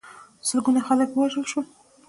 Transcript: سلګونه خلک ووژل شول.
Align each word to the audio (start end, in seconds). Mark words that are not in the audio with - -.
سلګونه 0.47 0.79
خلک 0.87 1.09
ووژل 1.11 1.45
شول. 1.51 1.65